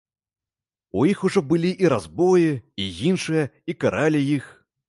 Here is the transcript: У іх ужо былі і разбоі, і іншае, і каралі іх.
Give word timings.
У 1.01 1.03
іх 1.09 1.19
ужо 1.29 1.43
былі 1.51 1.71
і 1.85 1.91
разбоі, 1.95 2.49
і 2.87 2.91
іншае, 3.11 3.43
і 3.75 3.77
каралі 3.85 4.27
іх. 4.37 4.53